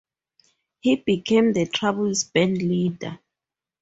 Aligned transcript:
He 0.79 0.95
became 0.95 1.53
the 1.53 1.67
troupe's 1.67 2.23
bandleader. 2.23 3.19